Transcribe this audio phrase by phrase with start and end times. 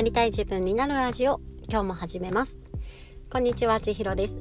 [0.00, 2.56] なりたい自分になるラジオ今日も始めます。
[3.30, 4.36] こんにちは千尋です、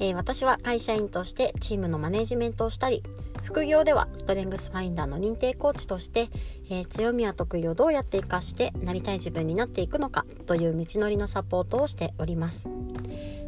[0.00, 3.04] えー、私は会社員としてチームのマネジメントをしたり
[3.44, 6.28] 副業ではストレングスファインダーの認定コーチとして、
[6.68, 12.66] えー、強みや得意をどうやって活かしてなりたい自分になっていくのかという道のりのサポートをしております。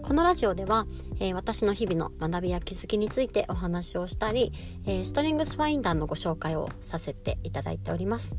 [0.05, 0.87] このラジオでは、
[1.19, 4.53] えー、私の日々の学びや気づきについてお話をしたり、
[4.87, 8.37] えー、ストレングスファインダーのご紹介をさせていただいております。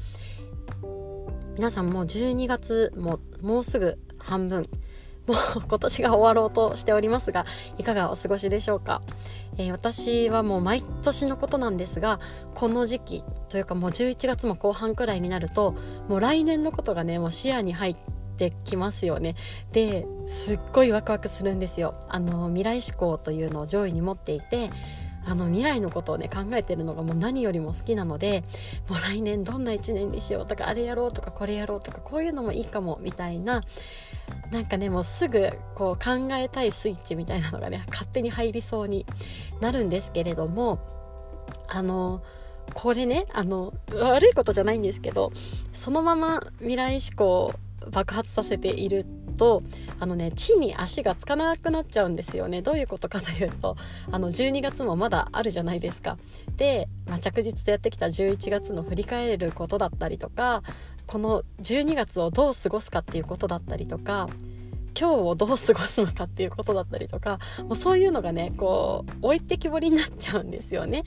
[1.59, 4.63] 皆さんもう12月ももうすぐ半分。
[5.27, 7.45] もう 今年が終わろうとしておりますが
[7.77, 9.01] いかがお過ごしでしょうか、
[9.57, 12.21] えー、私はもう毎年のことなんですが
[12.55, 15.75] この時期というかもう11月も後半くらいになると
[16.07, 17.95] もう来年のことがねもう視野に入っ
[18.37, 19.35] てきますよね。
[19.73, 21.93] ですっごいワクワクするんですよ。
[22.07, 24.69] あの未来志向というのを上位に持っていて
[25.25, 28.43] あの未来のことをね考えてるのがもう何よりも好きなので
[28.87, 33.63] もう来年どんな1年にしようとかあれやろうとかこれやろうとかこういうのもいいかもみたいな
[34.51, 39.05] なんかねもうすぐこう考えたいスイッチみたいなのがね勝手に入りそうに
[39.59, 40.79] なるんですけれども
[41.67, 42.23] あの
[42.73, 45.31] これねあの悪いことじゃないんですけど
[45.73, 47.53] そのまま未来志向
[47.91, 49.05] 爆発させている
[49.39, 49.63] と
[49.99, 52.61] あのね地に足がつかなくなっちゃうんですよね。
[52.61, 53.77] どういうことかというと
[54.11, 56.17] あの12月もまだあるじゃないですか。
[56.57, 60.61] で、まあ、着実とやってきた11月の振り返ることだったりとか
[61.07, 64.27] この12月をどう過ごすかっていうことだったりとか
[64.97, 71.03] 今日をどう過ごすのかっていうことだったりとかもうそういうのがねこう置いてきぼりになっちゃうんですよね。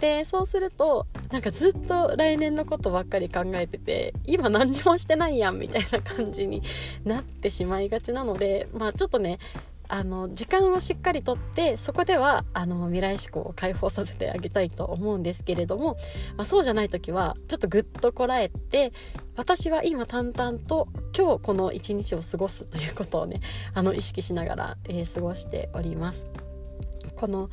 [0.00, 6.62] でそうするとなんかずっと来年のことばっかり考えてて今何にもしてないやんみたいな感じに
[7.04, 9.38] なってしまいがちなのでまあちょっとね
[9.88, 15.96] あの時間をしっかりとってそこではあの未来志向を解放させてあげたいと思うんですけれども、
[16.36, 18.92] まあ、そうじゃない時はちょっとぐっとこらえて
[19.36, 23.40] 私は今淡々と今日この一日を過ごすということをね
[23.74, 26.26] あの意識しながら、えー、過ごしております。
[27.14, 27.50] この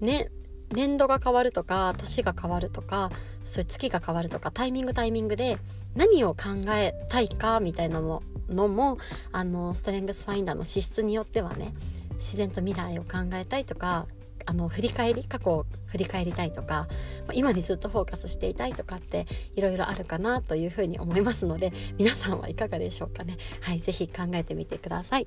[0.00, 0.30] ね
[0.70, 3.10] 年度が変わるとか年が変わるとか
[3.44, 5.58] そういう月が変わるとかタイミングタイミングで
[5.94, 8.22] 何を考えたいかみたいなの
[8.54, 8.98] のも
[9.32, 11.72] あのストレングスファインダーの資質によってはね
[12.14, 14.06] 自然と未来を考えたいとか
[14.46, 16.88] あの振り返り過去を振り返りたいとか
[17.32, 23.36] 今にずっとフォーカスしていたいとかっていろいろあるかなというふうに思いますので皆さんはいかがでしょうかね。
[23.60, 25.26] はい是非考えてみてください。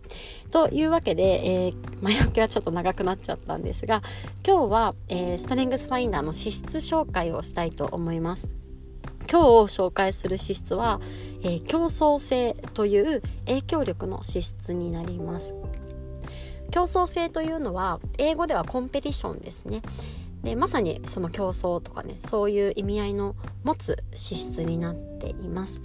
[0.52, 4.02] というわけで、えー、前置きはちょっと長くなっちゃったんですが
[4.46, 8.65] 今日は、えー、ストレングスファインダーの資質紹介をしたいと思います。
[9.30, 11.02] 今日紹介する資質は、
[11.42, 15.54] えー、競争性という影響力の資質になります。
[16.72, 19.82] 競争性というのは英語ではコンペティションですね。
[20.44, 25.82] でまさにその競争とかねそういう意味合いの持つ資質になっています。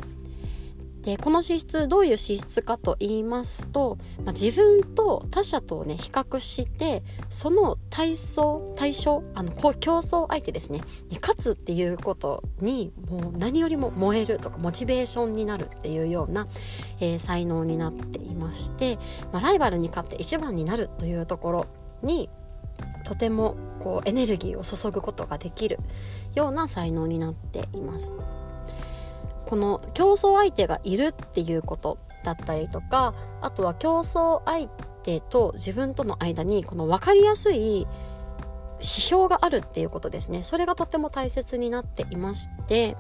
[1.03, 16.49] でこの資質どういう資質かと言いますと、まあ、自分と他者とね比較してその対象対象あの競争相手ですねに勝つっていうことにもう何よりも燃えるとかモチベーションになるっていうような、
[17.01, 18.99] えー、才能になっていまして、
[19.33, 21.67] まあ、ライバルに勝って一番になるというところ
[22.03, 22.29] に
[23.05, 25.79] とてもこうエネルギーを注ぐことができる
[26.35, 28.13] ような才能になっています。
[29.51, 34.69] この競争相手がいるっていうことだったりとかあとは競争相
[35.03, 37.89] 手と自分との間にこの分かりやすい
[38.79, 40.45] 指標があるっていうことですね。
[40.45, 42.97] それがとても大切になっていまして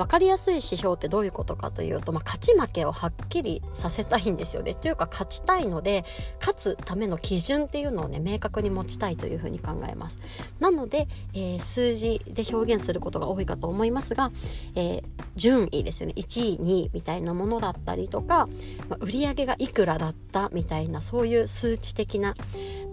[0.00, 4.74] 分かりやすい指標ってどういうことかというと、まあ、勝ち負けをはっきりさせたいんですよね。
[4.74, 6.06] というか勝ちたいので
[6.38, 10.18] 勝つための基準っていうのをね明確に持ちたいというふうに考えます。
[10.58, 14.32] なので、えー、数字で表現することが多いかと思いますが、
[14.74, 15.02] えー、
[15.36, 18.48] 順位ですよね1位2位みたいなものだったりとか、
[18.88, 22.34] まあ、売上がいくらだったみたいなそういう数値的な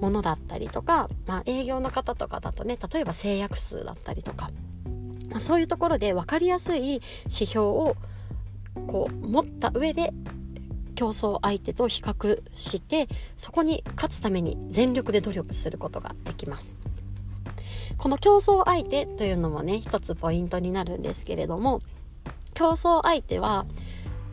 [0.02, 4.52] ものだったりとか、まあ、営業の方とかだとね例えば制約数だったりとか
[5.30, 7.96] まあ、そういうところで分かりやすい指標を
[8.88, 10.14] こう持った上で
[10.96, 16.78] 競争相手と比較してそこに勝つために全力で努力することができます。
[17.98, 21.82] この競争相手というのもね一つポイントになるんですけれども
[22.54, 23.66] 競争相手は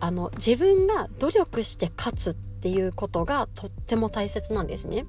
[0.01, 5.05] あの自分が努力して勝つってていうことがとっても大切なんですね。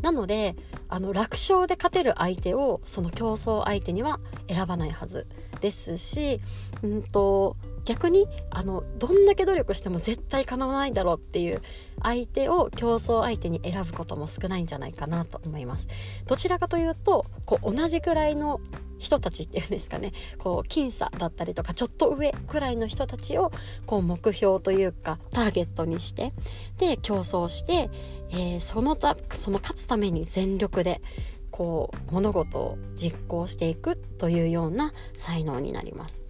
[0.00, 0.56] なので
[0.88, 5.26] あの楽勝で勝てる相手をその競争相手には選ばないはず
[5.60, 6.40] ですし、
[6.82, 11.62] うんと、逆にあのどんだけ努力しても絶対かなわないだろうっていう
[12.02, 15.86] 相手を競争相手に選ぶことも少ないんじゃないかなと思います
[16.26, 18.60] どちらかというとこう同じくらいの
[18.98, 23.52] 人たちっていうんですかねこう僅差だったりとかちょっと上くらいの人たちを
[23.86, 26.32] こう目標というかターゲットにして
[26.78, 27.90] で競争して、
[28.30, 31.02] えー、そのたその勝つために全力で
[31.50, 36.23] こう物事を実行していくというような才能になります。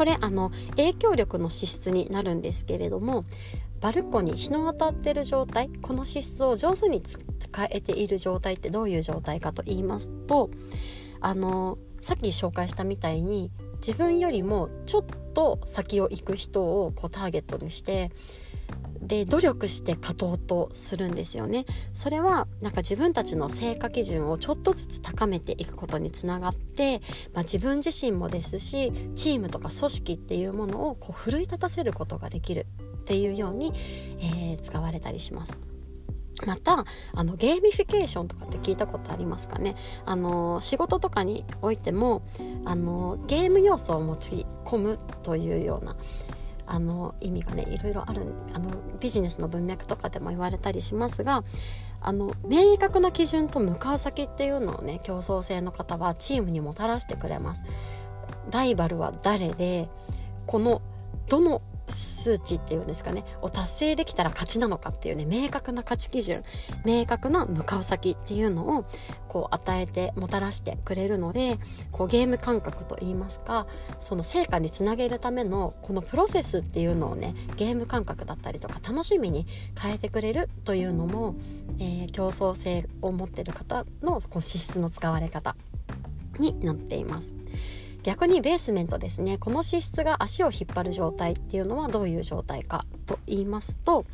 [0.00, 3.26] これあの影響力の資質になるんですけれども
[3.82, 7.20] バルコニー日の当たってる状態この資質を上手に使
[7.70, 10.48] えている状態ってどういう状態かと言いますと
[11.20, 13.50] あのさっき紹介したみたいに
[13.86, 15.04] 自分よりもちょっ
[15.34, 18.10] と先を行く人をこうターゲットにして
[19.00, 27.00] で努力して勝とうとするんですよねそれはなんか自分たちの成果基準をちょっとずつ高めていくことにつながって、
[27.34, 32.66] まあ、自分自身もですしチームとか組織っていうものをこう奮い立たせることができる
[33.00, 33.72] っていうように、
[34.20, 35.58] えー、使われたりします。
[36.46, 39.76] またあのゲーミフィケーションとかって聞いたことありますかね
[40.06, 42.22] あの仕事とかにおいても
[42.64, 45.96] あのゲーム要素を持ち込むというような
[46.72, 48.22] あの意味がねいろいろある
[48.54, 48.70] あの
[49.00, 51.42] ビジネスの文脈とかでも言われたりしますが
[52.00, 57.64] あの明確な基準と向かう先っていうのをね競争性の方はチームにもたらしてくれます。
[58.52, 59.88] ライバルは誰で
[60.46, 60.80] この
[61.28, 61.60] どの
[61.90, 66.44] 数値っていうんですかねを達成できたら勝ちなのかっていうね明確な価値基準
[66.84, 68.84] 明確な向かう先っていうのを
[69.28, 71.58] こう与えてもたらしてくれるので
[71.92, 73.66] こうゲーム感覚といいますか
[74.00, 79.46] その成果につなげるためのこのプロセスっていうのをねゲーム感覚だったりとか楽しみに
[79.80, 81.36] 変えてくれるというのも、
[81.78, 85.56] えー、競争性を持ってる方のこう資質の使われ方
[86.38, 87.34] になっています。
[88.02, 89.38] 逆にベースメントですね。
[89.38, 94.04] この脂質が足を引っ張る状態っていうのはどういう状態かと言いますと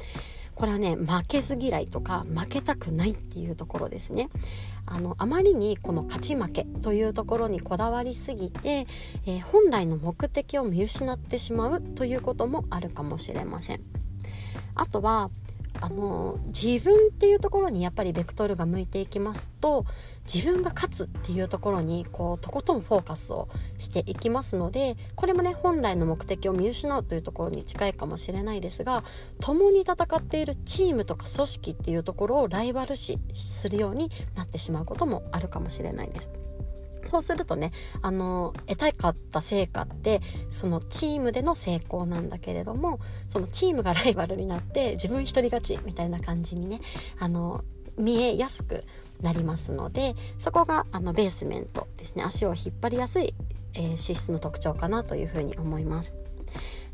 [0.57, 4.31] これはね負けず嫌いとか負けたくないっていうところですね。
[4.87, 8.87] あのあまりにこの勝ち負けというところにこだわりすぎて、
[9.27, 13.81] えー、本来の目的を見失ってしまうということもあるかもしれません。
[14.75, 15.31] あとは
[15.81, 19.85] あの自分っていうところにやっぱりベクトルが向いていきますと
[20.33, 29.05] 自分が勝つっていうところにこうとことんフォーカスをしていきますのでこれもね本来の目的を見失うというところに近いかもしれないですが
[29.41, 36.46] 共に戦っているチームとか組織っていうところをライバル視するようになってしまうこともあるかもしれないです。
[37.07, 37.73] そうするとね
[38.03, 40.21] あの得たかった成果って
[40.51, 46.81] そのチームでの成功なんだけれどもそのチームがライバルになって自分一人勝ちみたいな感じにね
[47.19, 47.65] あの
[47.99, 48.85] 見えやすく
[49.23, 53.35] なりますのでそこがあのベースメントですね足を引っ張りやすい、
[53.75, 56.15] えー、資質の特徴かなというふうに思います。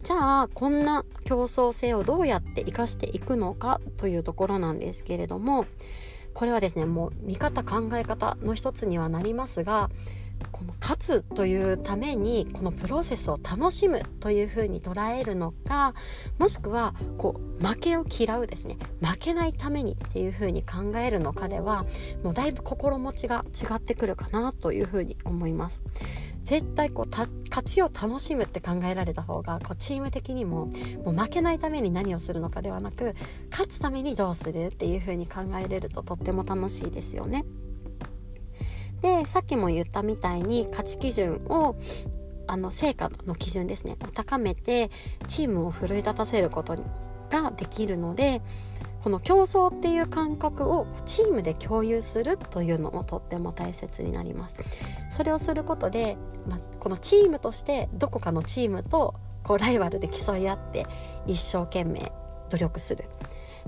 [0.02, 5.66] じゃあこんな競争性をどうやって生かしていくのかというところなんですけれども
[6.34, 9.90] これはですねもう見方考え方の一つにはなりますが
[10.50, 15.94] この勝つというためにこのプロセスを楽しむというふうに捉えるのか
[16.38, 21.84] もしくはこう負けを嫌うですね負けないためにっていうふうに考えるのかでは
[22.22, 25.82] もうだいぶ心持ちが違ってくるかなというふうに思います。
[26.44, 27.30] 絶対こう勝
[27.64, 30.66] ちを楽しむって考えられた方がこうチーム的にも
[31.04, 33.14] もう負けないために何をするのかではなく
[33.50, 37.44] 勝つためにどうするっていう風に考えれるととっても楽しいですよね。
[39.02, 41.76] でさっきも言ったみたいに価値基準を
[42.46, 43.96] あの成果の基準ですね。
[44.02, 44.90] を高めて
[45.26, 46.76] チームを奮い立たせること
[47.30, 48.42] ができるので
[49.02, 54.54] この競争っていう感覚をチームで共有するというのもとっても大切になります。
[55.10, 56.16] それをすることで、
[56.48, 60.86] まこのチームとしてどこかのチームとこうライバルで競い合って
[61.26, 62.12] 一生懸命
[62.48, 63.06] 努力する。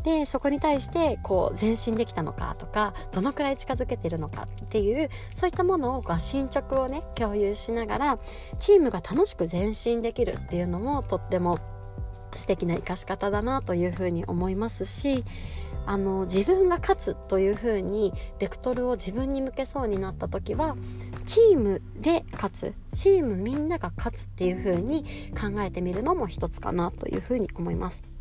[0.03, 8.19] でそこに対してこう前進できたのかとかどのくらい近づけてるのかっていうそういったものをこう進捗をね共有しながら
[8.59, 11.59] チームが楽しく前進できるっていうのもとっても
[12.35, 15.25] 素敵な生かし方だなというふうに思いますし
[15.87, 20.77] あの自分が勝つというふうにベクトルを自分に向けそうになった時は
[21.27, 25.05] チームで勝つチームみんなが勝つっていうふうに
[25.39, 28.14] 考えてみるのも一つかなというふうに思います。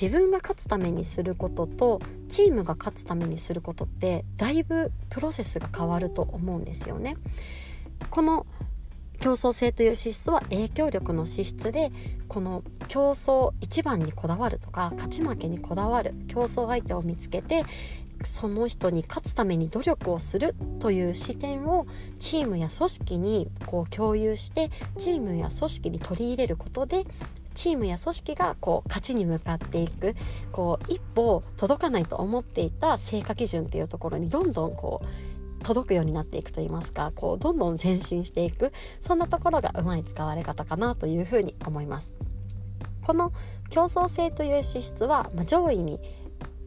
[0.00, 7.16] 自分が勝つためにすることとチームが勝つためにすることってだいぶプロセスが変わると思うんですよね。
[8.10, 8.46] この
[9.20, 11.92] 競争性という資質は影響力の資質で
[12.26, 17.64] この競争一番にこだわるとか勝ち負けにこだわる競争相手を見つけて
[18.24, 21.86] その人に勝つために努力をするという視点を
[22.18, 27.04] チームや組織にこう共有してチームや組織に取り入れることで
[27.54, 30.14] チームや組織がこう勝ちに向かっていく
[30.52, 42.14] こう一歩届かないと思っていた成果基準っていうところにどんどんこう届くようになっていくといいますかこうどんどん前進していくそんなところがうまい使われ方かなというふうに思います。
[43.02, 43.32] この
[43.70, 46.00] 競争性という資質は、まあ、上位に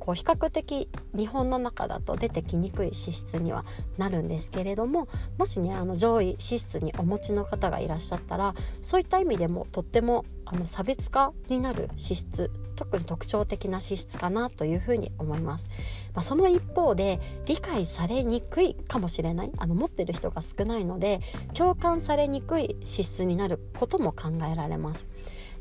[0.06, 3.66] こう比較的日本の中だと出てきにくい資質には
[3.98, 5.08] なるんですけれども
[5.40, 15.66] もしねあの上位資質にお持ちの方がいらっしゃったらそういった意味でもとってもあの差別化になる資質特に特徴的な資質かなというふうに思います、
[16.14, 21.22] まあ、その一方で理解されにくいかもしれないあの持ってる人が少ないので
[21.56, 25.06] 共感されにくい資質になることも考えられます。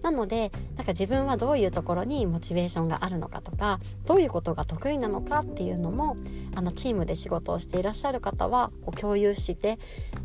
[0.05, 6.19] なのでなんか自分はどういうところにモチベーションがあるのかとかどういうことが得意なのかっていうのも
[6.55, 9.79] あのチームで仕事をしていらっしゃる方はこう共有して、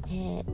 [0.07, 0.45] えー、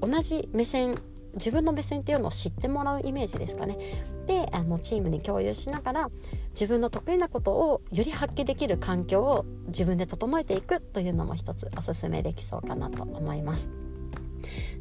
[0.00, 1.00] 同じ目線
[1.32, 3.78] 自分の目線っていうのを知ってもらうイメージですかね。
[4.26, 6.10] であのチームに共有しながら
[6.50, 13.83] 自分の得意なことをより発揮できる環境を自分で整えていくというのも一つおすすめできそうかなと思います。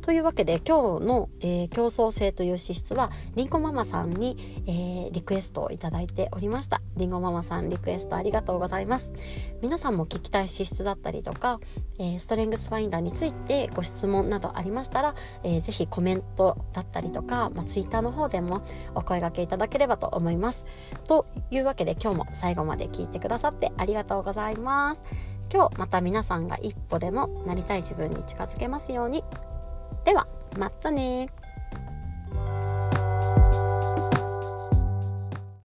[0.01, 6.81] というわけで今日の、えー、競争性という資質はりんごママさんに、えー、リクエストをいただいておりました。
[6.97, 9.11] りんごママさんリクエストありがとうございます。
[9.61, 11.59] 皆さんも聞きたい資質だったりとか、
[11.99, 18.61] えー、ストレングスファインダーについてご質問などありましたら、えー、ぜひコメントだったりとか、まあ、ツイッターの方でも
[18.95, 20.65] お声掛けいただければと思います。
[21.07, 25.01] というわけで今日も最後まで聞いてくださってありがとうございます。
[25.51, 29.23] 今日また皆さんが一歩でもなりたい自分に近づけますように。
[30.03, 31.29] ではまたね